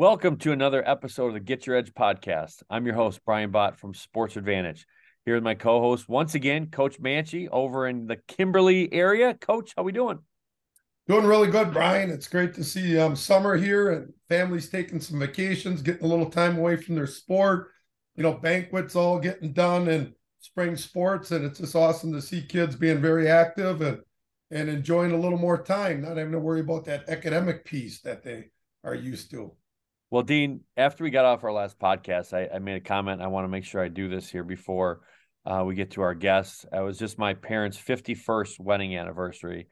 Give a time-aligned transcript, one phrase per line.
[0.00, 2.62] Welcome to another episode of the Get Your Edge podcast.
[2.70, 4.86] I'm your host, Brian Bott from Sports Advantedge.
[5.26, 9.34] Here with my co-host once again, Coach Manchi over in the Kimberly area.
[9.34, 10.20] Coach, how we doing?
[11.06, 12.08] Doing really good, Brian.
[12.08, 16.30] It's great to see um, summer here and families taking some vacations, getting a little
[16.30, 17.68] time away from their sport.
[18.16, 22.40] You know, banquets all getting done and spring sports, and it's just awesome to see
[22.40, 23.98] kids being very active and
[24.50, 28.24] and enjoying a little more time, not having to worry about that academic piece that
[28.24, 28.46] they
[28.82, 29.52] are used to.
[30.10, 33.22] Well, Dean, after we got off our last podcast, I, I made a comment.
[33.22, 35.02] I want to make sure I do this here before
[35.46, 36.66] uh, we get to our guests.
[36.72, 39.68] It was just my parents' 51st wedding anniversary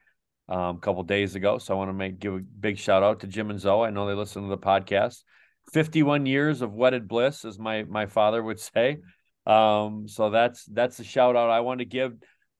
[0.48, 1.59] um, a couple days ago.
[1.59, 3.88] So I want to make give a big shout out to Jim and Zoe.
[3.88, 5.24] I know they listen to the podcast.
[5.73, 8.98] 51 years of wedded bliss, as my my father would say.
[9.45, 12.14] Um, so that's that's a shout out I want to give.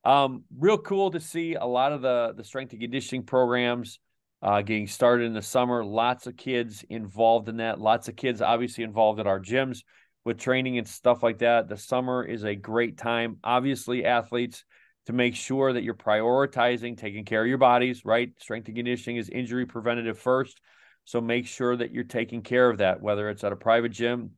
[0.05, 4.01] Um, real cool to see a lot of the the strength and conditioning programs
[4.43, 5.85] uh, getting started in the summer.
[5.85, 7.81] Lots of kids involved in that.
[7.81, 9.83] Lots of kids obviously involved at our gyms
[10.25, 11.69] with training and stuff like that.
[11.69, 13.39] The summer is a great time.
[13.43, 14.65] Obviously, athletes
[15.07, 18.31] to make sure that you're prioritizing taking care of your bodies, right?
[18.39, 20.61] Strength and conditioning is injury preventative first.
[21.05, 24.33] So make sure that you're taking care of that, whether it's at a private gym,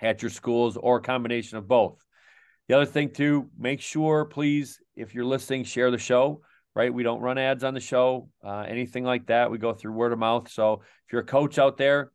[0.00, 1.98] at your schools, or a combination of both.
[2.68, 6.40] The other thing, too, make sure, please, if you're listening, share the show
[6.76, 6.92] right?
[6.92, 9.50] We don't run ads on the show, uh, anything like that.
[9.50, 10.50] We go through word of mouth.
[10.50, 12.12] So if you're a coach out there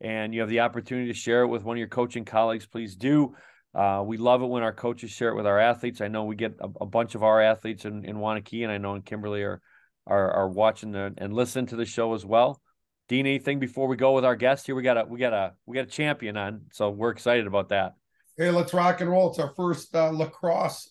[0.00, 2.96] and you have the opportunity to share it with one of your coaching colleagues, please
[2.96, 3.36] do.
[3.72, 6.00] Uh, we love it when our coaches share it with our athletes.
[6.00, 8.78] I know we get a, a bunch of our athletes in, in Waunakee, and I
[8.78, 9.62] know in Kimberly are
[10.08, 12.60] are, are watching the, and listen to the show as well.
[13.08, 14.74] Dean, anything before we go with our guest here?
[14.74, 17.68] We got a we got a we got a champion on, so we're excited about
[17.68, 17.94] that.
[18.36, 19.30] Hey, let's rock and roll!
[19.30, 20.90] It's our first uh, lacrosse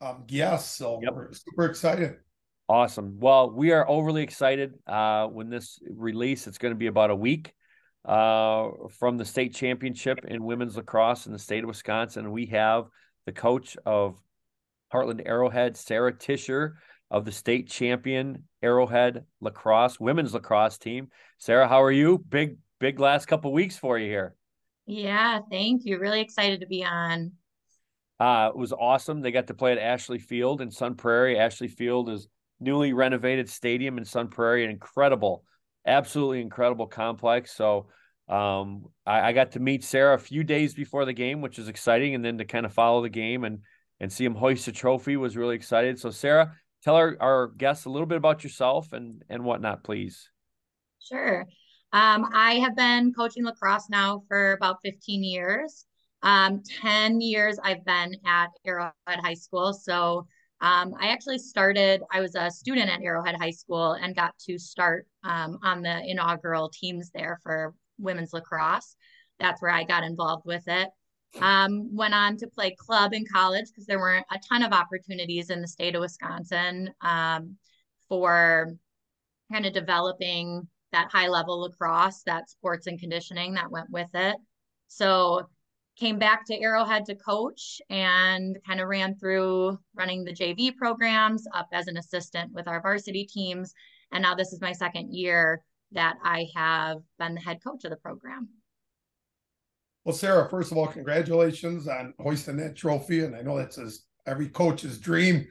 [0.00, 1.12] um, guest, so yep.
[1.14, 2.16] we're super excited.
[2.72, 3.18] Awesome.
[3.20, 6.46] Well, we are overly excited uh, when this release.
[6.46, 7.52] It's going to be about a week
[8.06, 12.32] uh, from the state championship in women's lacrosse in the state of Wisconsin.
[12.32, 12.86] We have
[13.26, 14.16] the coach of
[14.90, 16.76] Hartland Arrowhead, Sara Tuescher,
[17.10, 21.08] of the state champion Arrowhead lacrosse women's lacrosse team.
[21.36, 22.24] Sara, how are you?
[22.26, 24.34] Big, big last couple weeks for you here.
[24.86, 25.98] Yeah, thank you.
[25.98, 27.32] Really excited to be on.
[28.18, 29.20] Uh, it was awesome.
[29.20, 31.38] They got to play at Ashley Field in Sun Prairie.
[31.38, 32.28] Ashley Field is
[32.62, 35.44] newly renovated stadium in Sun Prairie, an incredible,
[35.86, 37.52] absolutely incredible complex.
[37.52, 37.88] So
[38.28, 41.68] um, I, I, got to meet Sara a few days before the game, which is
[41.68, 43.60] exciting, and then to kind of follow the game and
[44.00, 45.98] and see him hoist a trophy was really excited.
[45.98, 50.30] So Sara, tell our, our guests a little bit about yourself and and whatnot, please.
[51.00, 51.46] Sure.
[51.92, 55.84] Um, I have been coaching lacrosse now for about 15 years.
[56.22, 59.72] Um, 10 years I've been at Arrowhead High School.
[59.74, 60.26] So
[60.62, 64.58] um, I actually started, I was a student at Arrowhead High School and got to
[64.58, 68.94] start um, on the inaugural teams there for women's lacrosse.
[69.40, 70.88] That's where I got involved with it.
[71.40, 75.50] Um, went on to play club in college because there weren't a ton of opportunities
[75.50, 77.56] in the state of Wisconsin um,
[78.08, 78.68] for
[79.50, 84.36] kind of developing that high level lacrosse, that sports and conditioning that went with it.
[84.86, 85.48] So
[85.96, 91.46] came back to Arrowhead to coach and kind of ran through running the JV programs
[91.54, 93.74] up as an assistant with our varsity teams.
[94.10, 97.90] And now this is my second year that I have been the head coach of
[97.90, 98.48] the program.
[100.04, 103.24] Well, Sara, first of all, congratulations on hoisting that trophy.
[103.24, 105.46] And I know that's his, every coach's dream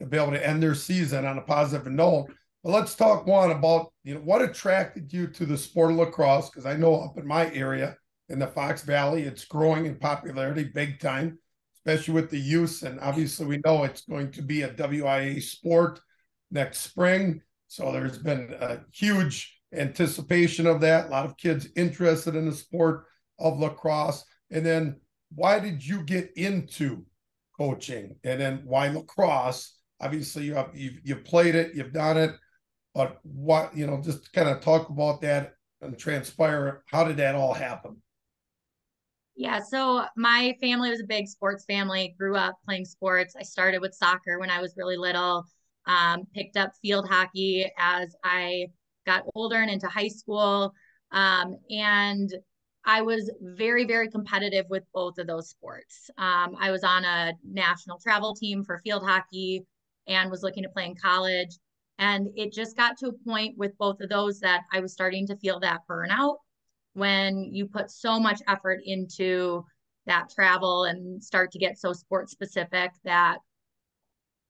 [0.00, 2.26] to be able to end their season on a positive note.
[2.62, 6.48] But let's talk one about you know what attracted you to the sport of lacrosse
[6.48, 7.96] because I know up in my area
[8.28, 9.22] in the Fox Valley.
[9.22, 11.38] It's growing in popularity big time,
[11.76, 12.82] especially with the youth.
[12.82, 16.00] And obviously, we know it's going to be a WIAA sport
[16.50, 17.40] next spring.
[17.66, 21.06] So there's been a huge anticipation of that.
[21.06, 23.04] A lot of kids interested in the sport
[23.38, 24.24] of lacrosse.
[24.50, 25.00] And then,
[25.34, 27.04] why did you get into
[27.58, 28.16] coaching?
[28.24, 29.76] And then, why lacrosse?
[30.00, 32.32] Obviously, you have you've, you've played it, you've done it,
[32.94, 36.82] but what you know, just kind of talk about that and transpire.
[36.90, 38.00] How did that all happen?
[39.36, 42.14] Yeah, so my family was a big sports family.
[42.18, 43.34] Grew up playing sports.
[43.36, 45.44] I started with soccer when I was really little.
[45.86, 48.66] Um, picked up field hockey as I
[49.06, 50.72] got older and into high school.
[51.10, 52.30] Um, and
[52.86, 56.10] I was very, very competitive with both of those sports.
[56.16, 59.66] Um, I was on a national travel team for field hockey
[60.06, 61.58] and was looking to play in college.
[61.98, 65.26] And it just got to a point with both of those that I was starting
[65.28, 66.36] to feel that burnout
[66.94, 69.64] when you put so much effort into
[70.06, 73.38] that travel and start to get so sport specific that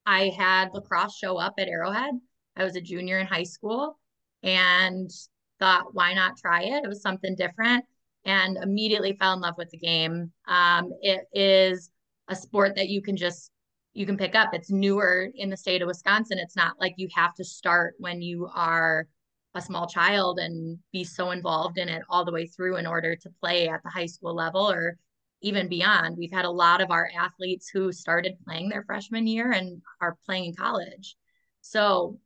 [0.07, 2.15] I had lacrosse show up at Arrowhead.
[2.57, 3.99] I was a junior in high school
[4.43, 5.11] and
[5.59, 6.85] thought, why not try it?
[6.85, 7.85] It was something different
[8.25, 10.33] and immediately fell in love with the game.
[10.47, 11.91] Um, it is
[12.29, 13.51] a sport that you can just
[13.97, 14.53] you can pick up.
[14.53, 16.39] It's newer in the state of Wisconsin.
[16.39, 19.07] It's not like you have to start when you are
[19.55, 23.15] a small child and be so involved in it all the way through in order
[23.15, 24.99] to play at the high school level or
[25.43, 26.17] even beyond.
[26.17, 30.17] We've had a lot of our athletes who started playing their freshman year and are
[30.27, 31.17] playing in college.
[31.61, 32.19] So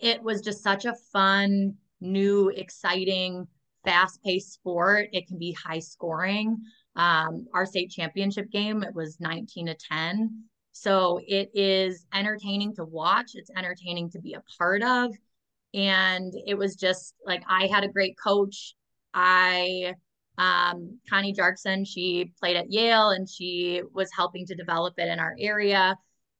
[0.00, 3.46] it was just such a fun, new, exciting,
[3.84, 5.08] fast paced sport.
[5.12, 6.56] It can be high scoring.
[6.96, 10.44] Um, our state championship game, it was 19 to 10.
[10.72, 15.14] So it is entertaining to watch, it's entertaining to be a part of.
[15.74, 18.74] And it was just like I had a great coach.
[19.14, 19.94] I
[20.38, 25.18] um, Connie Jarkson, she played at Yale and she was helping to develop it in
[25.18, 25.96] our area.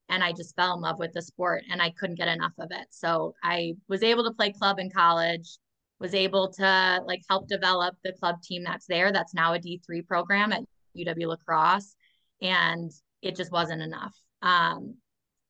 [0.07, 2.69] And I just fell in love with the sport and I couldn't get enough of
[2.71, 2.87] it.
[2.91, 5.57] So I was able to play club in college,
[5.99, 9.11] was able to like help develop the club team that's there.
[9.11, 10.63] That's now a D3 program at
[10.97, 11.95] UW-La Crosse.
[12.41, 12.89] And
[13.21, 14.15] it just wasn't enough.
[14.41, 14.95] Um,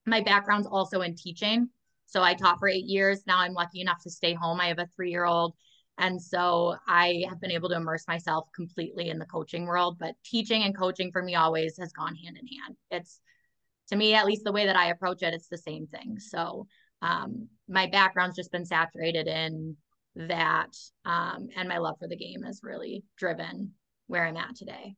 [0.07, 1.69] my background's also in teaching.
[2.09, 3.21] So I taught for eight years.
[3.27, 4.59] Now I'm lucky enough to stay home.
[4.59, 5.53] I have a three year old.
[5.97, 9.97] And so I have been able to immerse myself completely in the coaching world.
[10.00, 12.77] But teaching and coaching for me always has gone hand in hand.
[12.89, 13.19] It's
[13.89, 16.17] to me, at least the way that I approach it, it's the same thing.
[16.19, 16.67] So
[17.01, 19.75] um, my background's just been saturated in
[20.15, 20.69] that.
[21.05, 23.73] Um, and my love for the game has really driven
[24.07, 24.95] where I'm at today.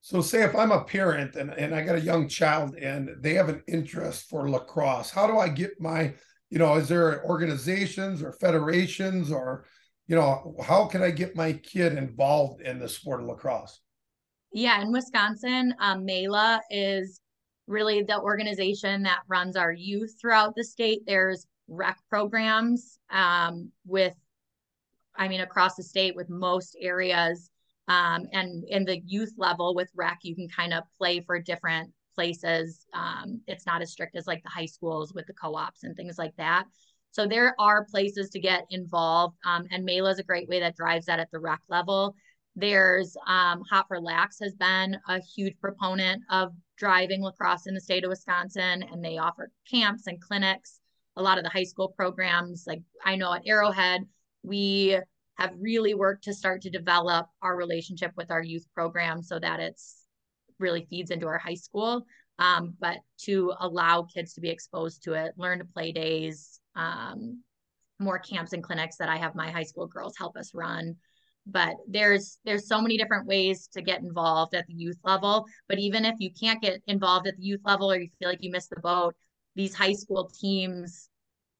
[0.00, 3.34] So say if I'm a parent and, and I got a young child and they
[3.34, 6.14] have an interest for lacrosse, how do I get my,
[6.50, 9.64] you know, is there organizations or federations or,
[10.06, 13.80] you know, how can I get my kid involved in the sport of lacrosse?
[14.52, 17.20] Yeah, in Wisconsin, um, MELA is
[17.66, 21.00] really the organization that runs our youth throughout the state.
[21.06, 24.14] There's rec programs um, with,
[25.16, 27.50] I mean, across the state with most areas
[27.88, 31.92] um, and in the youth level with rec, you can kind of play for different
[32.16, 32.86] places.
[32.92, 36.18] Um, it's not as strict as like the high schools with the co-ops and things
[36.18, 36.64] like that.
[37.12, 39.36] So there are places to get involved.
[39.44, 42.16] Um, and MELA is a great way that drives that at the rec level.
[42.56, 48.08] There's um, Hot4Lax has been a huge proponent of driving lacrosse in the state of
[48.08, 50.80] Wisconsin, and they offer camps and clinics.
[51.16, 54.02] A lot of the high school programs, like I know at Arrowhead,
[54.42, 54.98] we
[55.36, 59.60] have really worked to start to develop our relationship with our youth program so that
[59.60, 60.05] it's
[60.58, 62.04] really feeds into our high school
[62.38, 67.42] um, but to allow kids to be exposed to it learn to play days um,
[67.98, 70.94] more camps and clinics that i have my high school girls help us run
[71.46, 75.78] but there's there's so many different ways to get involved at the youth level but
[75.78, 78.50] even if you can't get involved at the youth level or you feel like you
[78.50, 79.14] missed the boat
[79.54, 81.08] these high school teams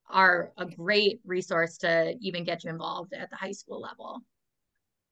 [0.09, 4.21] are a great resource to even get you involved at the high school level.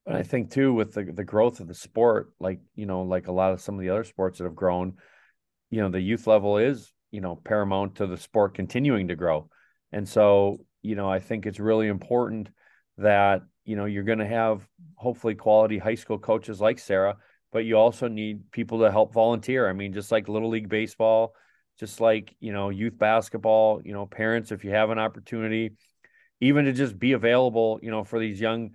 [0.06, 3.28] And I think too, with the the growth of the sport, like you know, like
[3.28, 4.94] a lot of some of the other sports that have grown,
[5.70, 9.48] you know, the youth level is you know paramount to the sport continuing to grow,
[9.92, 12.50] and so you know, I think it's really important
[12.98, 17.16] that you know you're going to have hopefully quality high school coaches like Sara,
[17.50, 19.68] but you also need people to help volunteer.
[19.68, 21.34] I mean, just like little league baseball,
[21.78, 25.72] just like you know youth basketball you know parents if you have an opportunity
[26.40, 28.70] even to just be available you know for these young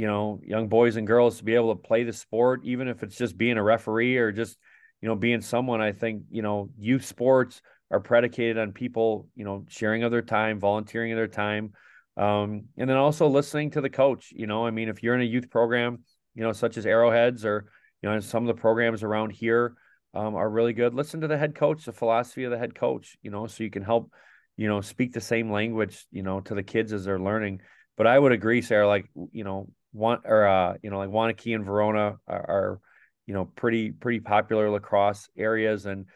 [0.00, 3.02] you know young boys and girls to be able to play the sport even if
[3.02, 4.56] it's just being a referee or just
[5.00, 7.60] you know being someone i think you know youth sports
[7.90, 11.72] are predicated on people you know sharing of their time volunteering of their time
[12.16, 15.20] um, and then also listening to the coach you know i mean if you're in
[15.20, 15.98] a youth program
[16.34, 17.70] you know such as arrowheads or
[18.02, 19.74] you know some of the programs around here
[20.14, 20.94] um, are really good.
[20.94, 23.70] Listen to the head coach, the philosophy of the head coach, you know, so you
[23.70, 24.12] can help,
[24.56, 27.60] you know, speak the same language, you know, to the kids as they're learning.
[27.96, 31.54] But I would agree, Sara, like, you know, one or, uh, you know, like Waunakee
[31.54, 32.80] and Verona are, are,
[33.26, 35.86] you know, pretty, pretty popular lacrosse areas.
[35.86, 36.06] And,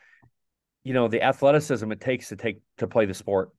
[0.82, 3.50] you know, the athleticism it takes to take, to play the sport.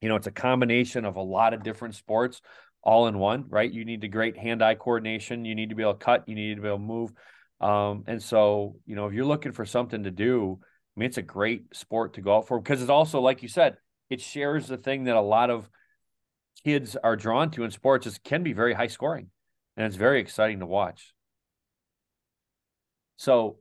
[0.00, 2.40] You know, it's a combination of a lot of different sports
[2.82, 3.70] all in one, right?
[3.70, 5.44] You need the great hand eye coordination.
[5.44, 6.28] You need to be able to cut.
[6.28, 7.12] You need to be able to move
[7.60, 11.18] um, and so, you know, if you're looking for something to do, I mean, it's
[11.18, 13.76] a great sport to go out for because it's also, like you said,
[14.10, 15.68] it shares the thing that a lot of
[16.64, 19.30] kids are drawn to in sports is can be very high scoring
[19.78, 21.14] and it's very exciting to watch.
[23.16, 23.60] So,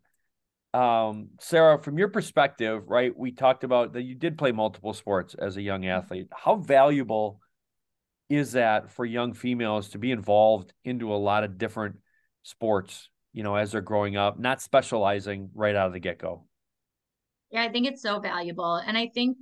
[0.74, 5.34] um, Sara, from your perspective, right, we talked about that you did play multiple sports
[5.34, 6.28] as a young athlete.
[6.34, 7.40] How valuable
[8.30, 11.96] is that for young females to be involved into a lot of different
[12.44, 16.48] sports you know, as they're growing up, not specializing right out of the get go.
[17.52, 18.78] Yeah, I think it's so valuable.
[18.78, 19.38] And I think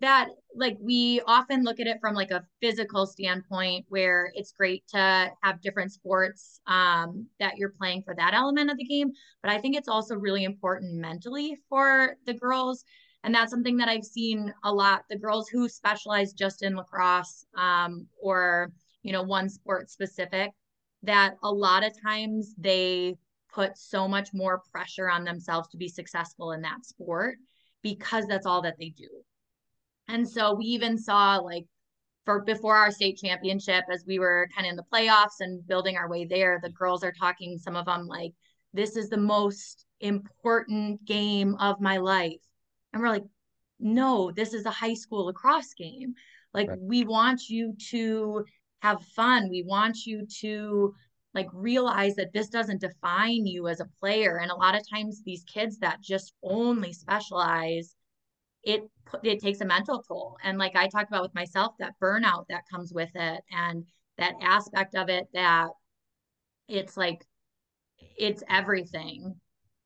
[0.00, 4.86] that like we often look at it from like a physical standpoint where it's great
[4.88, 9.10] to have different sports um, that you're playing for that element of the game
[9.42, 12.84] but i think it's also really important mentally for the girls
[13.24, 15.02] and that's something that i've seen a lot.
[15.10, 20.52] The girls who specialize just in lacrosse um, or you know one sport specific
[21.02, 23.16] that a lot of times they
[23.52, 27.36] put so much more pressure on themselves to be successful in that sport
[27.82, 29.08] because that's all that they do
[30.08, 31.66] and so we even saw like
[32.28, 35.96] for before our state championship, as we were kind of in the playoffs and building
[35.96, 38.32] our way there, the girls are talking, some of them like,
[38.74, 42.42] this is the most important game of my life.
[42.92, 43.24] And we're like,
[43.80, 46.12] no, this is a high school lacrosse game.
[46.52, 46.78] Like, right.
[46.78, 48.44] we want you to
[48.80, 49.48] have fun.
[49.48, 50.94] We want you to
[51.34, 54.38] like realize that this doesn't define you as a player.
[54.38, 57.94] And a lot of times, these kids that just only specialize
[58.62, 58.82] it
[59.22, 60.36] it takes a mental toll.
[60.42, 63.84] And like i talked about with myself that burnout that comes with it and
[64.16, 65.68] that aspect of it that
[66.68, 67.24] it's like
[68.16, 69.34] it's everything.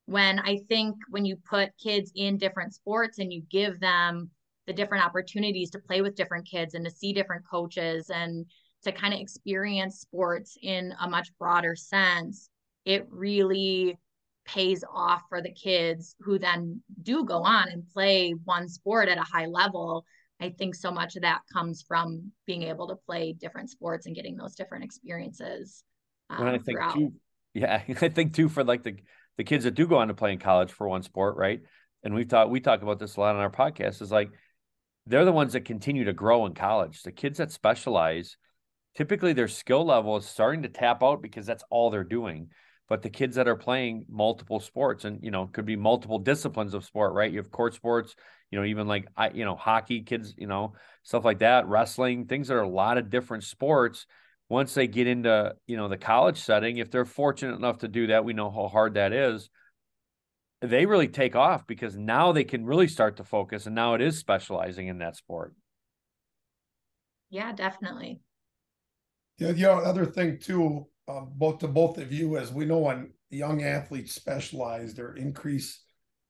[0.07, 4.31] When i think when you put kids in different sports and you give them
[4.67, 8.47] the different opportunities to play with different kids and to see different coaches and
[8.85, 12.51] to kind of experience sports in a much broader sense
[12.85, 13.97] it really
[14.45, 19.19] pays off for the kids who then do go on and play one sport at
[19.19, 20.05] a high level.
[20.41, 24.15] I think so much of that comes from being able to play different sports and
[24.15, 25.85] getting those different experiences.
[26.29, 27.13] Um, I think too,
[27.55, 28.97] yeah, I think too for like the
[29.39, 31.61] the kids that do go on to play in college for one sport, right?
[32.03, 34.03] And we've we talk about this a lot on our podcast.
[34.03, 34.31] Is like
[35.07, 37.03] they're the ones that continue to grow in college.
[37.03, 38.37] The kids that specialize,
[38.97, 42.49] typically their skill level is starting to tap out because that's all they're doing
[42.93, 46.75] but the kids that are playing multiple sports and you know could be multiple disciplines
[46.75, 47.33] of sport right?
[47.33, 48.15] You have court sports
[48.51, 52.27] you know even like i you know hockey kids you know stuff like that wrestling
[52.27, 54.05] things that are a lot of different sports.
[54.51, 58.09] Once they get into you know the college setting if they're fortunate enough to do
[58.09, 59.49] that we know how hard that is
[60.61, 64.03] they really take off because now they can really start to focus and now it
[64.03, 65.55] is specializing in that sport.
[67.31, 68.21] Yeah definitely.
[69.39, 73.13] Yeah the other thing too um, both to both of you, as we know when
[73.31, 75.83] young athletes specialize, their increase,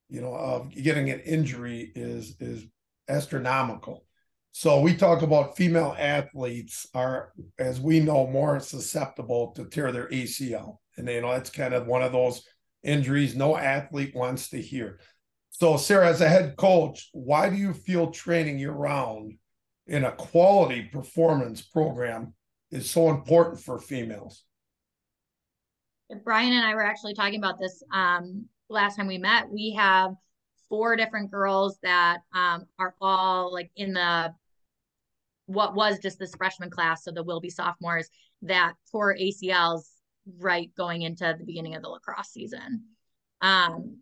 [0.09, 2.67] you know, of getting an injury is is
[3.09, 4.05] astronomical.
[4.53, 10.09] So we talk about female athletes are, as we know, more susceptible to tear their
[10.09, 12.43] ACL, and you know that's kind of one of those
[12.83, 14.99] injuries no athlete wants to hear.
[15.51, 19.35] So, Sara, as a head coach, why do you feel training year round
[19.87, 22.35] in a quality performance program
[22.71, 24.45] is so important for females?
[26.25, 29.51] Brian and I were actually talking about this um, last time we met.
[29.51, 30.15] We have
[30.69, 34.35] four different girls that um, are all like in the
[35.47, 38.09] what was just this freshman class, so the will be sophomores
[38.43, 39.89] that tore ACLs
[40.39, 42.85] right going into the beginning of the lacrosse season.
[43.41, 43.99] Um,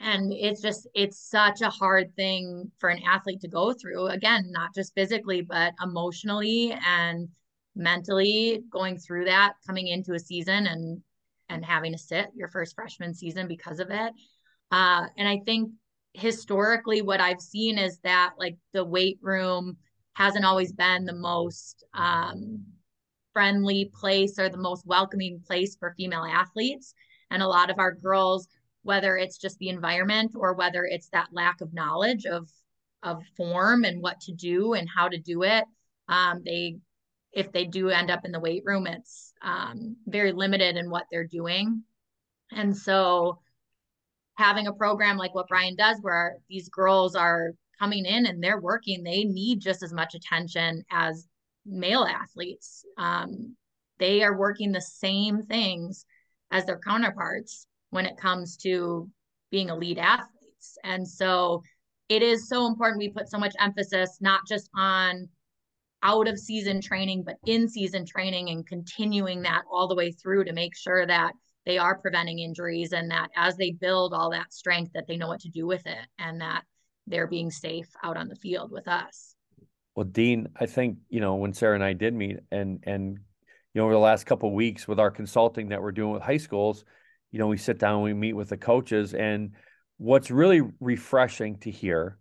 [0.00, 4.44] and it's just it's such a hard thing for an athlete to go through again
[4.50, 7.28] not just physically but emotionally and
[7.76, 11.00] mentally going through that coming into a season and
[11.48, 14.12] and having to sit your first freshman season because of it.
[14.70, 15.70] Uh, and I think
[16.14, 19.76] historically, what I've seen is that like the weight room
[20.14, 22.64] hasn't always been the most um,
[23.32, 26.94] friendly place or the most welcoming place for female athletes.
[27.30, 28.48] And a lot of our girls,
[28.82, 32.48] whether it's just the environment or whether it's that lack of knowledge of
[33.02, 35.64] of form and what to do and how to do it,
[36.08, 36.76] um, they
[37.34, 41.06] if they do end up in the weight room, it's um, very limited in what
[41.10, 41.82] they're doing.
[42.52, 43.40] And so
[44.36, 48.60] having a program like what Brian does, where these girls are coming in and they're
[48.60, 51.26] working, they need just as much attention as
[51.66, 52.84] male athletes.
[52.98, 53.56] Um,
[53.98, 56.06] they are working the same things
[56.50, 59.10] as their counterparts when it comes to
[59.50, 60.78] being elite athletes.
[60.84, 61.62] And so
[62.08, 65.28] it is so important we put so much emphasis not just on
[66.04, 70.44] out of season training, but in season training and continuing that all the way through
[70.44, 71.32] to make sure that
[71.66, 75.28] they are preventing injuries and that as they build all that strength that they know
[75.28, 76.62] what to do with it and that
[77.06, 79.34] they're being safe out on the field with us.
[79.96, 83.18] Well, Dean, I think, you know, when Sara and I did meet and and
[83.72, 86.22] you know, over the last couple of weeks with our consulting that we're doing with
[86.22, 86.84] high schools,
[87.32, 89.52] you know, we sit down, we meet with the coaches, and
[89.96, 92.18] what's really refreshing to hear,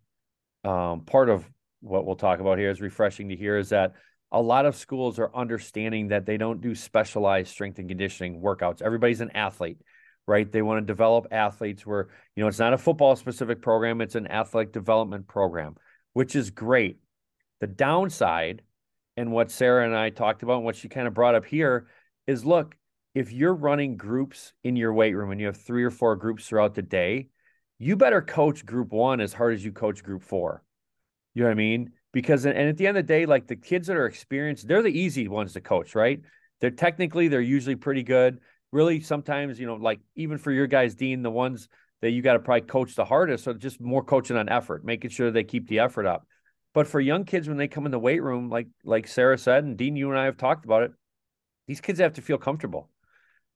[0.63, 1.48] um, part of
[1.84, 3.94] what we'll talk about here is refreshing to hear is that
[4.32, 8.82] a lot of schools are understanding that they don't do specialized strength and conditioning workouts.
[8.82, 9.78] Everybody's an athlete,
[10.28, 10.52] right?
[10.52, 14.16] They want to develop athletes where, you know, it's not a football specific program, it's
[14.16, 15.75] an athletic development program
[16.13, 17.00] which is great.
[17.60, 18.62] The downside,
[19.18, 21.88] and what Sara and I talked about, and what she kind of brought up here,
[22.25, 22.75] is look,
[23.13, 26.48] if you're running groups in your weight room and you have three or four groups
[26.48, 27.28] throughout the day,
[27.78, 30.63] you better coach group one as hard as you coach group four.
[31.34, 31.92] You know what I mean?
[32.12, 34.82] Because and at the end of the day, like the kids that are experienced, they're
[34.82, 36.22] the easy ones to coach, right?
[36.62, 38.40] They're technically they're usually pretty good.
[38.72, 41.68] Really, sometimes you know, like even for your guys, Dean, the ones
[42.02, 45.10] that you got to probably coach the hardest, so just more coaching on effort, making
[45.10, 46.28] sure they keep the effort up.
[46.74, 49.63] But for young kids, when they come in the weight room, like like Sara said,
[49.63, 50.92] and Dean, you and I have talked about it,
[51.68, 52.90] these kids have to feel comfortable.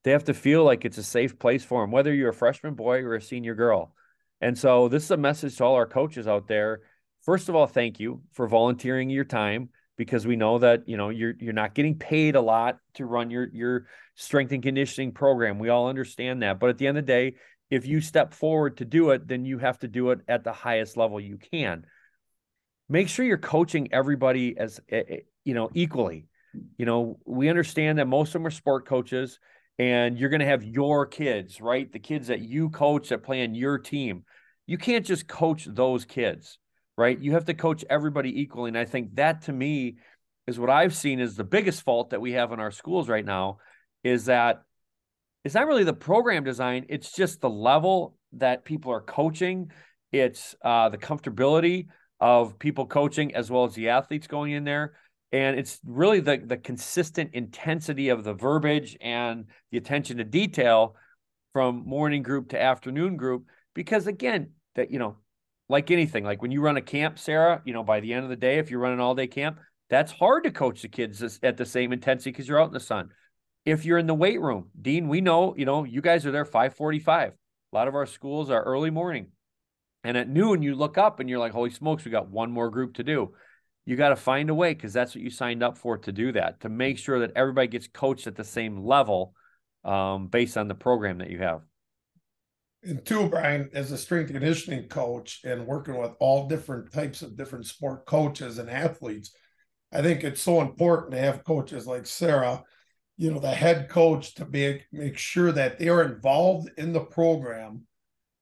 [0.03, 2.75] They have to feel like it's a safe place for them, whether you're a freshman
[2.75, 3.93] boy or a senior girl.
[4.39, 6.81] And so this is a message to all our coaches out there.
[7.27, 9.67] First of all, thank you for volunteering your time
[9.97, 13.29] because we know that you know you're you're not getting paid a lot to run
[13.29, 15.59] your your strength and conditioning program.
[15.59, 16.57] We all understand that.
[16.57, 17.35] But at the end of the day,
[17.69, 20.53] if you step forward to do it, then you have to do it at the
[20.53, 21.85] highest level you can.
[22.87, 26.27] Make sure you're coaching everybody as eh, eh, you know equally.
[26.77, 29.37] You know, we understand that most of them are sport coaches
[29.77, 31.91] and you're going to have your kids, right?
[31.91, 34.23] The kids that you coach that play on your team.
[34.65, 36.57] You can't just coach those kids,
[36.97, 37.19] right?
[37.19, 38.69] You have to coach everybody equally.
[38.69, 39.97] And I think that to me
[40.47, 43.25] is what I've seen is the biggest fault that we have in our schools right
[43.25, 43.59] now
[44.03, 44.63] is that
[45.43, 49.71] it's not really the program design, it's just the level that people are coaching.
[50.11, 51.87] It's uh, the comfortability
[52.19, 54.93] of people coaching as well as the athletes going in there
[55.31, 60.95] and it's really the the consistent intensity of the verbiage and the attention to detail
[61.53, 65.17] from morning group to afternoon group because again that you know
[65.69, 68.29] like anything like when you run a camp sara you know by the end of
[68.29, 69.59] the day if you run an all day camp
[69.89, 72.79] that's hard to coach the kids at the same intensity because you're out in the
[72.79, 73.09] sun.
[73.65, 76.45] If you're in the weight room dean we know you know you guys are there
[76.45, 79.27] 545 a lot of our schools are early morning.
[80.03, 82.69] And at noon you look up and you're like holy smokes we got one more
[82.69, 83.33] group to do.
[83.85, 86.33] You got to find a way because that's what you signed up for to do
[86.33, 89.33] that to make sure that everybody gets coached at the same level
[89.85, 91.61] um, based on the program that you have
[92.87, 97.37] and two brian as a strength conditioning coach and working with all different types of
[97.37, 99.31] different sport coaches and athletes
[99.91, 102.63] i think it's so important to have coaches like sara
[103.17, 106.99] you know the head coach to be make sure that they are involved in the
[106.99, 107.81] program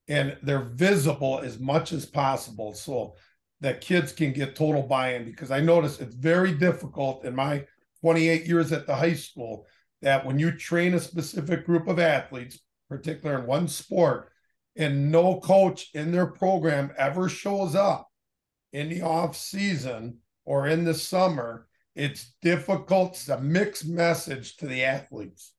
[0.07, 3.15] and they're visible as much as possible so
[3.61, 5.25] that kids can get total buy-in.
[5.25, 7.65] Because I notice it's very difficult in my
[8.01, 9.65] 28 years at the high school
[10.01, 14.31] that when you train a specific group of athletes, particularly in one sport,
[14.75, 18.09] and no coach in their program ever shows up
[18.73, 23.11] in the off season or in the summer, it's difficult.
[23.11, 25.53] It's a mixed message to the athletes.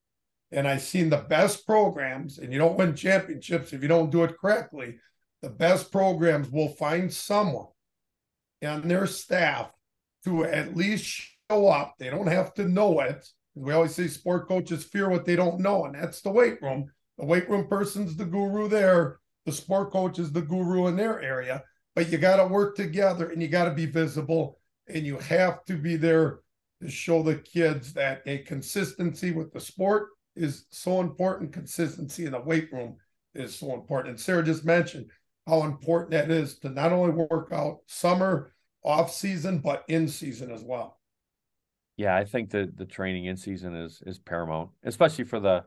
[0.52, 4.22] And I've seen the best programs, and you don't win championships if you don't do
[4.22, 4.96] it correctly.
[5.42, 7.66] The best programs will find someone
[8.62, 9.70] and their staff
[10.24, 11.04] to at least
[11.50, 11.94] show up.
[11.98, 13.26] They don't have to know it.
[13.54, 16.92] We always say sport coaches fear what they don't know, and that's the weight room.
[17.18, 19.18] The weight room person's the guru there.
[19.44, 21.62] The sport coach is the guru in their area.
[21.94, 25.64] But you got to work together and you got to be visible and you have
[25.64, 26.40] to be there
[26.82, 31.52] to show the kids that a consistency with the sport is so important.
[31.52, 32.96] Consistency in the weight room
[33.34, 34.10] is so important.
[34.10, 35.10] And Sara just mentioned
[35.46, 38.52] how important that is to not only work out summer,
[38.84, 41.00] off season, but in season as well.
[41.96, 45.64] Yeah, I think that the training in season is is paramount, especially for the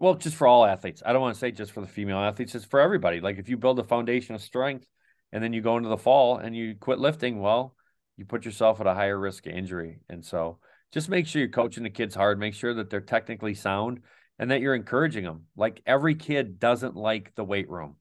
[0.00, 1.02] well, just for all athletes.
[1.04, 3.20] I don't want to say just for the female athletes, it's for everybody.
[3.20, 4.88] Like if you build a foundation of strength
[5.30, 7.76] and then you go into the fall and you quit lifting, well,
[8.16, 10.00] you put yourself at a higher risk of injury.
[10.08, 10.58] And so
[10.90, 14.00] just make sure you're coaching the kids hard, make sure that they're technically sound
[14.38, 15.44] and that you're encouraging them.
[15.54, 17.96] Like every kid doesn't like the weight room.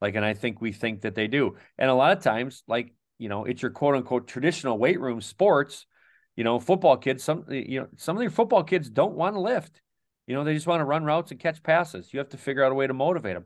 [0.00, 1.56] Like, and I think we think that they do.
[1.78, 5.20] And a lot of times, like, you know, it's your quote unquote traditional weight room
[5.20, 5.86] sports.
[6.34, 9.40] You know, football kids, some, you know, some of your football kids don't want to
[9.40, 9.80] lift.
[10.26, 12.12] You know, they just want to run routes and catch passes.
[12.12, 13.44] You have to figure out a way to motivate them.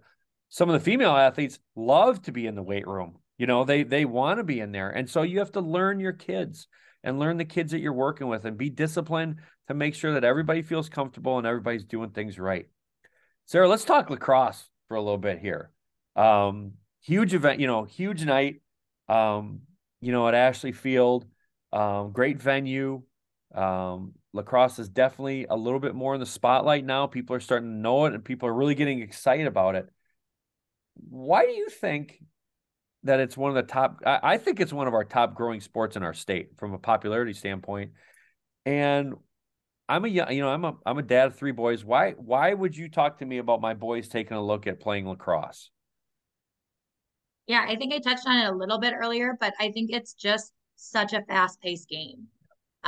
[0.48, 3.18] Some of the female athletes love to be in the weight room.
[3.36, 4.90] You know, they they want to be in there.
[4.90, 6.68] And so you have to learn your kids
[7.04, 9.36] and learn the kids that you're working with and be disciplined
[9.68, 12.68] to make sure that everybody feels comfortable and everybody's doing things right.
[13.46, 15.70] Sara, let's talk lacrosse for a little bit here.
[16.16, 18.62] Um, huge event, you know, huge night.
[19.08, 19.60] Um,
[20.00, 21.26] you know, at Ashley Field,
[21.72, 23.02] um, great venue.
[23.54, 27.06] Um, lacrosse is definitely a little bit more in the spotlight now.
[27.06, 29.88] People are starting to know it, and people are really getting excited about it.
[31.08, 32.22] Why do you think
[33.04, 34.00] that it's one of the top?
[34.04, 36.78] I, I think it's one of our top growing sports in our state from a
[36.78, 37.92] popularity standpoint.
[38.66, 39.14] And
[39.88, 41.84] I'm a you know I'm a I'm a dad of three boys.
[41.84, 45.08] Why why would you talk to me about my boys taking a look at playing
[45.08, 45.70] lacrosse?
[47.46, 50.12] Yeah, I think I touched on it a little bit earlier, but I think it's
[50.12, 52.26] just such a fast paced game.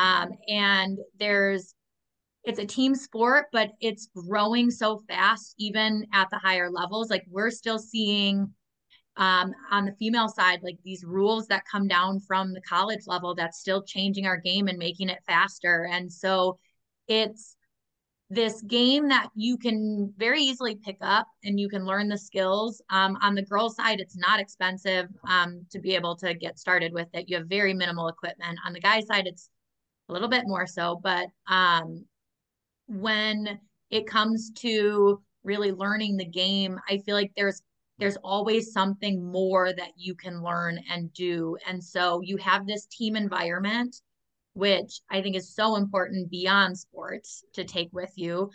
[0.01, 1.75] Um, and there's,
[2.45, 7.11] it's a team sport, but it's growing so fast, even at the higher levels.
[7.11, 8.55] Like we're still seeing
[9.17, 13.35] um, on the female side, like these rules that come down from the college level
[13.35, 15.87] that's still changing our game and making it faster.
[15.93, 16.59] And so
[17.07, 17.57] it's
[18.31, 22.81] this game that you can very easily pick up and you can learn the skills.
[22.89, 26.95] Um, on the girls' side, it's not expensive um, to be able to get started
[26.95, 27.29] with it.
[27.29, 28.59] You have very minimal equipment.
[28.65, 29.51] On the guys' side, it's
[30.11, 31.01] a little bit more so.
[31.03, 32.05] But um,
[32.87, 37.63] when it comes to really learning the game, I feel like there's
[37.99, 41.59] there's always something more that you can learn and do.
[41.69, 43.95] And so you have this team environment,
[44.55, 48.51] which I think is so important beyond sports to take with you.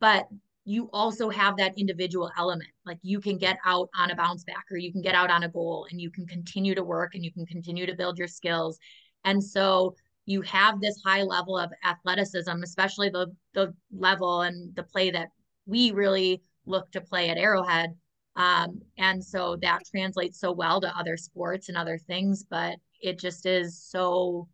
[0.00, 0.26] But
[0.64, 2.70] you also have that individual element.
[2.86, 5.42] Like you can get out on a bounce back or you can get out on
[5.42, 8.28] a goal and you can continue to work and you can continue to build your
[8.28, 8.78] skills.
[9.24, 9.96] And so
[10.28, 15.28] you have this high level of athleticism, especially the the level and the play that
[15.66, 17.94] we really look to play at Arrowhead
[18.38, 23.18] um, and so that translates so well to other sports and other things, but it
[23.18, 24.48] just is so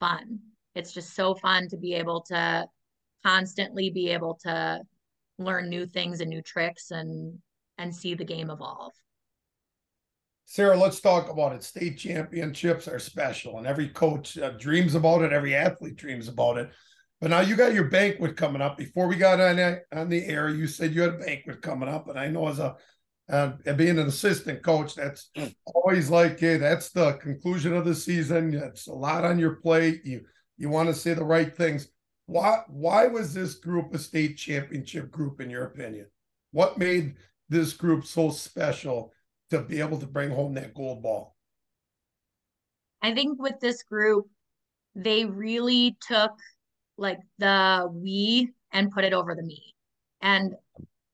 [0.00, 0.40] fun.
[0.74, 2.66] It's just so fun to be able to
[3.24, 4.80] constantly be able to
[5.38, 7.38] learn new things and new tricks and
[7.78, 8.92] and see the game evolve.
[10.50, 11.62] Sara, let's talk about it.
[11.62, 15.30] State championships are special, and every coach uh, dreams about it.
[15.30, 16.70] Every athlete dreams about it.
[17.20, 18.78] But now you got your banquet coming up.
[18.78, 22.08] Before we got on on the air, you said you had a banquet coming up,
[22.08, 22.76] and I know as a
[23.28, 25.30] and being an assistant coach, that's
[25.66, 28.54] always like, hey, that's the conclusion of the season.
[28.54, 30.00] It's a lot on your plate.
[30.06, 30.22] You
[30.56, 31.88] you want to say the right things.
[32.24, 36.06] Why why was this group a state championship group in your opinion?
[36.52, 37.16] What made
[37.50, 39.12] this group so special
[39.50, 41.36] to be able to bring home that gold ball?
[43.02, 44.26] I think with this group,
[44.94, 46.32] they really took
[46.96, 49.74] like the we and put it over the me.
[50.20, 50.54] And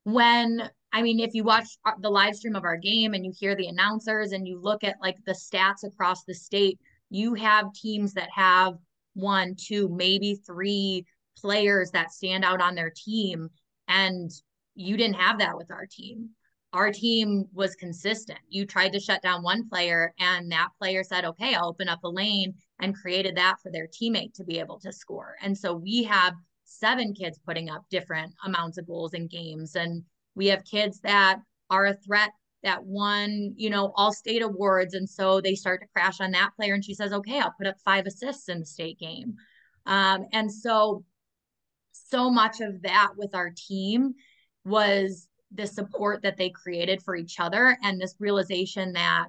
[0.04, 1.66] when I mean, if you watch
[2.00, 5.00] the live stream of our game and you hear the announcers and you look at
[5.02, 6.78] like the stats across the state,
[7.10, 8.74] you have teams that have
[9.14, 11.04] one, two, maybe three
[11.36, 13.48] players that stand out on their team.
[13.88, 14.30] And
[14.76, 16.30] you didn't have that with our team.
[16.74, 18.40] Our team was consistent.
[18.48, 22.02] You tried to shut down one player, and that player said, Okay, I'll open up
[22.02, 25.36] a lane and created that for their teammate to be able to score.
[25.40, 26.34] And so we have
[26.64, 29.76] seven kids putting up different amounts of goals in games.
[29.76, 30.02] And
[30.34, 31.38] we have kids that
[31.70, 32.30] are a threat
[32.64, 34.94] that won, you know, all state awards.
[34.94, 36.74] And so they start to crash on that player.
[36.74, 39.36] And she says, okay, I'll put up five assists in the state game.
[39.86, 41.04] Um, and so,
[41.92, 44.14] so much of that with our team
[44.64, 49.28] was the support that they created for each other and this realization that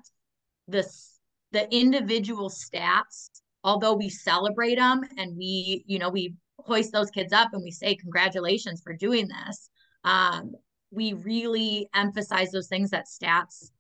[0.68, 1.20] this
[1.52, 3.30] the individual stats
[3.64, 7.72] although we celebrate them and we you know we hoist those kids up and we
[7.72, 9.70] say congratulations for doing this
[10.04, 10.52] um,
[10.92, 13.72] we really emphasize those things that stats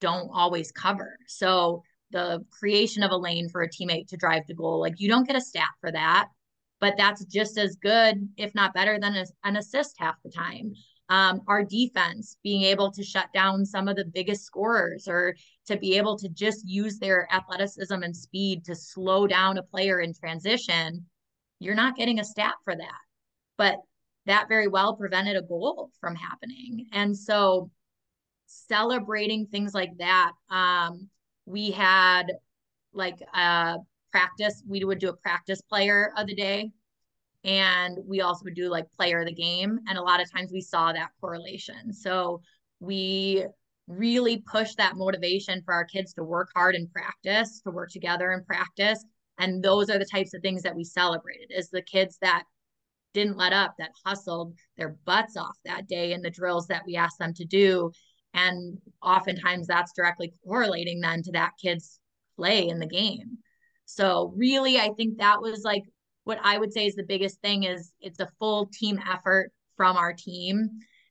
[0.00, 1.16] don't always cover.
[1.26, 5.08] So the creation of a lane for a teammate to drive the goal, like you
[5.08, 6.28] don't get a stat for that,
[6.80, 10.72] but that's just as good, if not better, than an assist half the time.
[11.10, 15.34] Um, our defense being able to shut down some of the biggest scorers or
[15.66, 20.00] to be able to just use their athleticism and speed to slow down a player
[20.00, 21.06] in transition,
[21.60, 23.00] you're not getting a stat for that.
[23.56, 23.76] But
[24.26, 26.86] that very well prevented a goal from happening.
[26.92, 27.70] And so
[28.48, 30.32] celebrating things like that.
[30.50, 31.08] Um,
[31.46, 32.24] we had
[32.92, 33.76] like a
[34.10, 36.70] practice, we would do a practice player of the day.
[37.48, 39.78] And we also would do like player of the game.
[39.88, 41.94] And a lot of times we saw that correlation.
[41.94, 42.42] So
[42.78, 43.46] we
[43.86, 48.32] really push that motivation for our kids to work hard in practice, to work together
[48.32, 49.02] in practice.
[49.38, 52.42] And those are the types of things that we celebrated is the kids that
[53.14, 56.96] didn't let up, that hustled their butts off that day in the drills that we
[56.96, 57.90] asked them to do.
[58.34, 61.98] And oftentimes that's directly correlating then to that kid's
[62.36, 63.38] play in the game.
[63.86, 65.84] So really, I think that was like
[66.28, 69.96] what I would say is the biggest thing is it's a full team effort from
[69.96, 70.68] our team.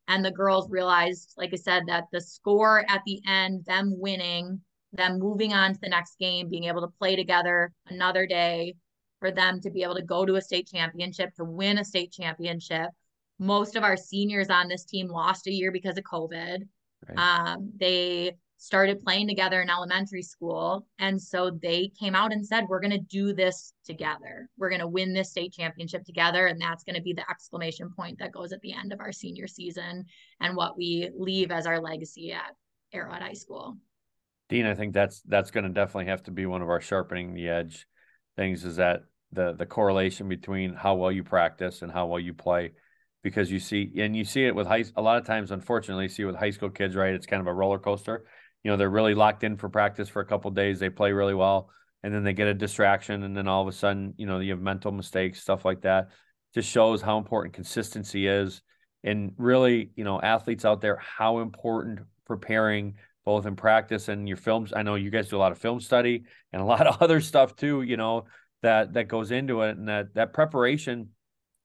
[0.07, 4.61] And the girls realized, like I said, that the score at the end, them winning,
[4.93, 8.75] them moving on to the next game, being able to play together another day,
[9.19, 12.11] for them to be able to go to a state championship, to win a state
[12.11, 12.91] championship.
[13.39, 16.59] Most of our seniors on this team lost a year because of COVID.
[17.09, 17.17] Right.
[17.17, 20.87] Um, they started playing together in elementary school.
[20.99, 24.49] And so they came out and said, We're going to do this together.
[24.57, 26.47] We're going to win this state championship together.
[26.47, 29.11] And that's going to be the exclamation point that goes at the end of our
[29.11, 30.05] senior season
[30.41, 32.55] and what we leave as our legacy at
[32.93, 33.77] Arrowhead High School.
[34.49, 37.33] Dean, I think that's that's going to definitely have to be one of our sharpening
[37.33, 37.85] the edge
[38.37, 39.01] things is that
[39.33, 42.71] the the correlation between how well you practice and how well you play
[43.23, 46.09] because you see and you see it with high a lot of times unfortunately you
[46.09, 48.23] see it with high school kids right it's kind of a roller coaster
[48.67, 51.33] you know they're really locked in for practice for a couple days they play really
[51.33, 51.69] well
[52.03, 54.51] and then they get a distraction and then all of a sudden you know you
[54.51, 56.09] have mental mistakes stuff like that.
[56.53, 58.61] Just shows how important consistency is.
[59.05, 64.35] And really you know athletes out there how important preparing both in practice and your
[64.35, 64.73] films.
[64.75, 67.21] I know you guys do a lot of film study and a lot of other
[67.21, 68.25] stuff too you know
[68.63, 71.11] that that goes into it and that that preparation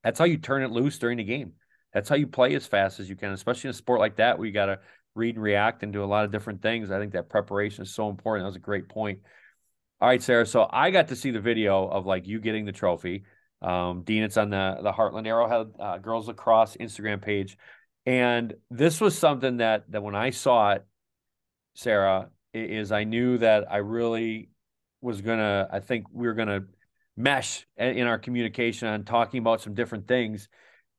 [0.04, 1.54] that's how you turn it loose during the game.
[1.92, 4.38] That's how you play as fast as you can especially in a sport like that
[4.38, 4.78] where you got to
[5.14, 6.90] read and react and do a lot of different things.
[6.90, 8.44] I think that preparation is so important.
[8.44, 9.20] That was a great point.
[10.00, 12.72] All right sara so i got to see the video of like you getting the
[12.72, 13.24] trophy.
[13.60, 17.56] Um, dean it's on the the hartland arrowhead uh, girls lacrosse instagram page.
[18.04, 20.84] And this was something that that when i saw it
[21.74, 24.50] sara is i knew that i really
[25.00, 26.62] was gonna i think we were gonna
[27.16, 30.48] mesh in our communication on talking about some different things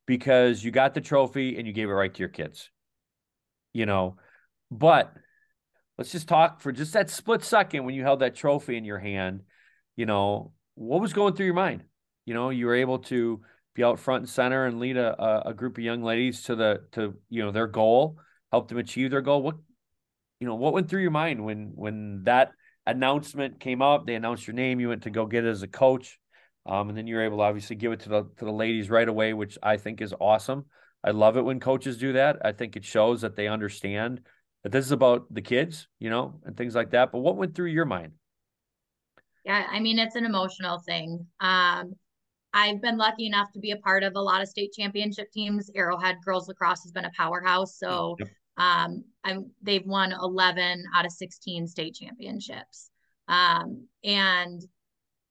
[0.06, 2.70] because you got the trophy and you gave it right to your kids.
[3.74, 4.18] You know,
[4.72, 5.14] but
[5.98, 9.00] let's just talk for just that split second when you held that trophy in your
[9.00, 9.42] hand,
[9.96, 11.84] you know, what was going through your mind?
[12.26, 13.42] You know, you were able to
[13.76, 16.82] be out front and center and lead a, a group of young ladies to the
[16.92, 18.18] to you know their goal,
[18.52, 19.42] help them achieve their goal.
[19.42, 19.56] What
[20.40, 22.52] you know, what went through your mind when when that
[22.86, 24.06] announcement came up.
[24.06, 24.80] They announced your name.
[24.80, 26.20] You went to go get it as a coach,
[26.66, 28.90] um, and then you were able to obviously give it to the to the ladies
[28.90, 30.66] right away, which I think is awesome.
[31.04, 32.38] I love it when coaches do that.
[32.44, 34.22] I think it shows that they understand
[34.64, 37.12] that this is about the kids, you know, and things like that.
[37.12, 38.14] But what went through your mind?
[39.44, 41.28] Yeah, I mean, it's an emotional thing.
[41.42, 41.94] Um,
[42.54, 45.70] I've been lucky enough to be a part of a lot of state championship teams.
[45.76, 47.78] Arrowhead girls lacrosse has been a powerhouse.
[47.78, 48.30] So yep.
[48.58, 52.90] Um, I'm, they've won 11 out of 16 state championships.
[53.28, 54.62] Um, and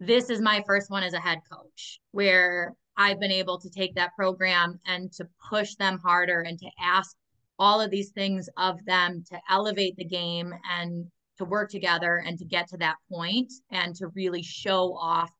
[0.00, 3.94] this is my first one as a head coach where I've been able to take
[3.94, 7.16] that program and to push them harder and to ask
[7.58, 11.06] all of these things of them to elevate the game and
[11.38, 15.30] to work together and to get to that point and to really show off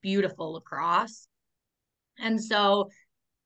[0.00, 1.28] beautiful lacrosse.
[2.18, 2.90] And so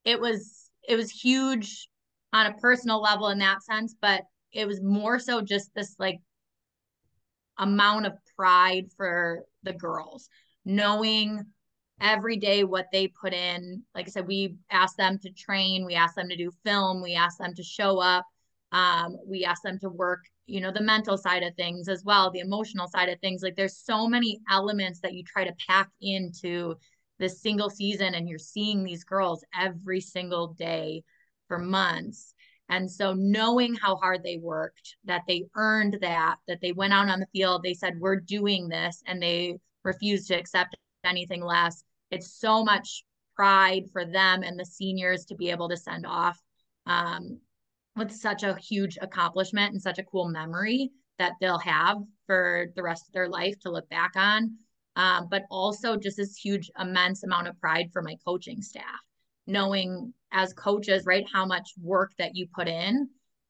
[0.04, 1.88] it was it was huge
[2.32, 6.20] on a personal level in that sense, but it was more so just this like
[7.58, 10.28] amount of pride for the girls,
[10.64, 11.44] knowing
[12.00, 13.82] every day what they put in.
[13.94, 17.14] Like I said, we ask them to train, we ask them to do film, we
[17.14, 18.26] ask them to show up,
[18.72, 22.30] um, we ask them to work, you know, the mental side of things as well,
[22.30, 23.42] the emotional side of things.
[23.42, 26.74] Like there's so many elements that you try to pack into
[27.18, 31.02] this single season, and you're seeing these girls every single day
[31.48, 32.34] for months.
[32.68, 37.08] And so knowing how hard they worked, that they earned that, that they went out
[37.08, 41.82] on the field, they said, we're doing this, and they refused to accept anything less.
[42.10, 46.38] It's so much pride for them and the seniors to be able to send off
[46.86, 47.40] um,
[47.96, 52.82] with such a huge accomplishment and such a cool memory that they'll have for the
[52.82, 54.56] rest of their life to look back on.
[54.96, 59.00] Um, but also just this huge, immense amount of pride for my coaching staff
[59.46, 63.08] knowing as coaches, right, how much work that you put in.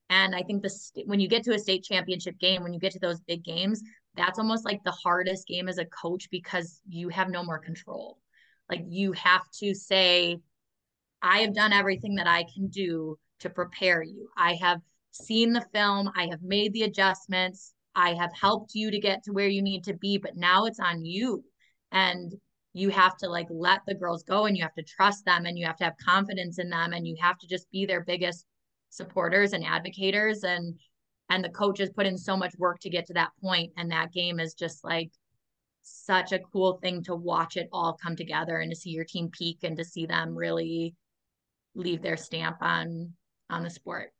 [0.09, 2.93] And I think this when you get to a state championship game, when you get
[2.93, 3.81] to those big games,
[4.17, 8.17] that's almost like the hardest game as a coach because you have no more control.
[8.69, 10.37] Like you have to say,
[11.21, 14.29] I have done everything that I can do to prepare you.
[14.37, 18.99] I have seen the film, I have made the adjustments, I have helped you to
[18.99, 21.43] get to where you need to be, but now it's on you.
[21.91, 22.33] And
[22.73, 25.57] you have to like let the girls go and you have to trust them and
[25.57, 28.45] you have to have confidence in them and you have to just be their biggest
[28.89, 30.75] supporters and advocates and
[31.29, 34.11] and the coaches put in so much work to get to that point and that
[34.11, 35.11] game is just like
[35.83, 39.29] such a cool thing to watch it all come together and to see your team
[39.29, 40.93] peak and to see them really
[41.75, 43.11] leave their stamp on
[43.49, 44.11] on the sport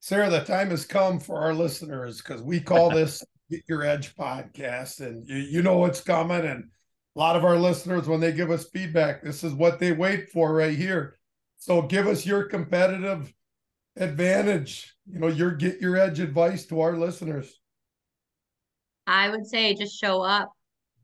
[0.00, 4.16] sara the time has come for our listeners because we call this Get Your Edge
[4.16, 6.46] podcast, and you, you know what's coming.
[6.46, 6.70] And
[7.14, 10.30] a lot of our listeners, when they give us feedback, this is what they wait
[10.30, 11.18] for right here.
[11.58, 13.30] So give us your competitive
[13.96, 17.60] advantage, you know, your Get Your Edge advice to our listeners.
[19.06, 20.52] I would say just show up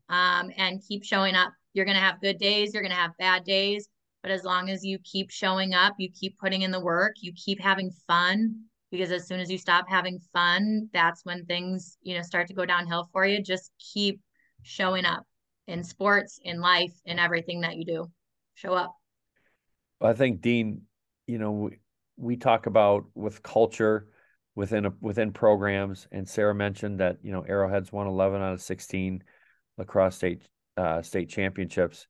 [0.07, 1.51] um, and keep showing up.
[1.73, 3.87] You're going to have good days, you're going to have bad days.
[4.21, 7.31] But as long as you keep showing up, you keep putting in the work, you
[7.35, 12.15] keep having fun, because as soon as you stop having fun, that's when things, you
[12.15, 13.41] know, start to go downhill for you.
[13.41, 14.19] Just keep
[14.63, 15.23] showing up
[15.67, 18.11] in sports, in life, in everything that you do.
[18.55, 18.93] Show up.
[20.01, 20.81] Well, I think Dean,
[21.27, 21.69] you know,
[22.19, 24.07] we, talk about with culture,
[24.55, 26.07] within a, within programs.
[26.11, 29.23] And Sara mentioned that you know Arrowhead's won 11 out of 16
[29.77, 30.43] lacrosse state
[30.77, 32.07] uh, state championships,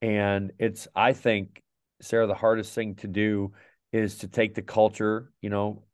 [0.00, 1.62] and it's I think
[2.00, 3.52] Sara the hardest thing to do
[3.92, 5.32] is to take the culture.
[5.40, 5.84] You know,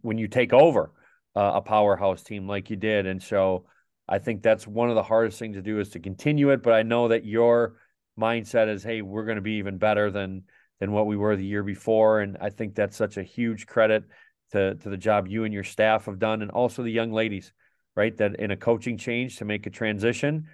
[0.00, 0.92] when you take over
[1.36, 3.66] uh, a powerhouse team like you did, and so
[4.08, 6.62] I think that's one of the hardest things to do is to continue it.
[6.62, 7.76] But I know that your
[8.18, 10.44] mindset is, hey, we're going to be even better than
[10.82, 14.02] than what we were the year before, and I think that's such a huge credit
[14.50, 17.52] to to the job you and your staff have done, and also the young ladies,
[17.94, 18.16] right?
[18.16, 20.48] That in a coaching change to make a transition.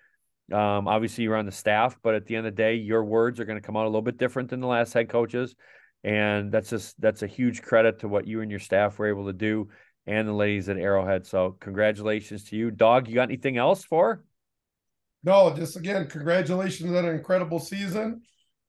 [0.53, 3.41] Um, obviously, you're on the staff, but at the end of the day, your words
[3.41, 5.55] are going to come out a little bit different than the last head coaches,
[6.05, 9.29] and that's just that's a huge credit to what you and your staff were able
[9.29, 9.71] to do,
[10.07, 11.25] and the ladies at Arrowhead.
[11.25, 13.09] So, congratulations to you, dog.
[13.09, 14.23] You got anything else for?
[15.25, 18.21] No, just again, congratulations on an incredible season.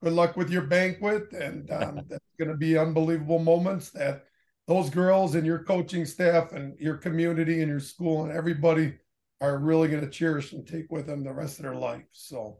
[0.01, 4.25] Good luck with your banquet, and um, that's going to be unbelievable moments that
[4.67, 8.93] those girls and your coaching staff and your community and your school and everybody
[9.41, 12.05] are really going to cherish and take with them the rest of their life.
[12.11, 12.59] So,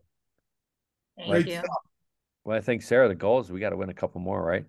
[1.18, 1.54] Thank great you.
[1.54, 1.70] Stuff.
[2.46, 4.66] Well, I think Sara, the goal is we got to win a couple more, right?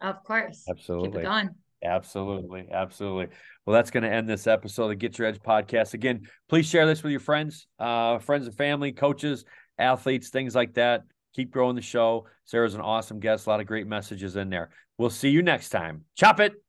[0.00, 0.64] Of course.
[0.68, 1.10] Absolutely.
[1.10, 1.50] Keep it going.
[1.84, 2.68] Absolutely.
[2.70, 3.26] Absolutely.
[3.66, 5.94] Well, that's going to end this episode of Get Your Edge podcast.
[5.94, 9.44] Again, please share this with your friends, uh, friends and family, coaches,
[9.78, 11.02] athletes, things like that.
[11.34, 12.26] Keep growing the show.
[12.44, 13.46] Sara's an awesome guest.
[13.46, 14.70] A lot of great messages in there.
[14.98, 16.04] We'll see you next time.
[16.16, 16.61] Chop it.